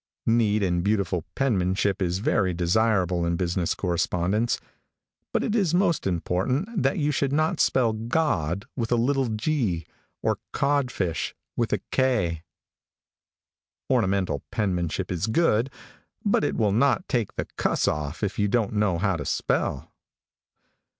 Neat 0.25 0.63
and 0.63 0.83
beautiful 0.83 1.25
penmanship 1.35 2.01
is 2.01 2.17
very 2.17 2.55
desirable 2.55 3.23
in 3.23 3.35
business 3.35 3.75
correspondence, 3.75 4.59
but 5.31 5.43
it 5.43 5.53
is 5.53 5.75
most 5.75 6.07
important 6.07 6.81
that 6.81 6.97
you 6.97 7.11
should 7.11 7.31
not 7.31 7.59
spell 7.59 7.93
God 7.93 8.65
with 8.75 8.91
a 8.91 8.95
little 8.95 9.27
g 9.27 9.85
or 10.23 10.39
codfish 10.53 11.35
with 11.55 11.71
a 11.71 11.81
k. 11.91 12.41
Ornamental 13.91 14.41
penmanship 14.49 15.11
is 15.11 15.27
good, 15.27 15.69
but 16.25 16.43
it 16.43 16.55
will 16.55 16.71
not 16.73 17.07
take 17.07 17.35
the 17.35 17.45
cuss 17.55 17.87
off 17.87 18.23
if 18.23 18.39
you 18.39 18.47
don't 18.47 18.73
know 18.73 18.97
how 18.97 19.15
to 19.17 19.23
spell. 19.23 19.91